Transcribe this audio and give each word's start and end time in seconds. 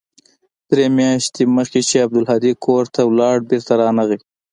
درې 0.69 0.85
مياشتې 0.99 1.43
مخکې 1.57 1.79
چې 1.89 2.03
عبدالهادي 2.05 2.53
کور 2.65 2.83
ته 2.95 3.01
ولاړ 3.05 3.35
بېرته 3.49 3.73
رانغى. 3.81 4.17